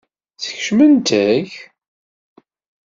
Skecment-k? 0.45 1.51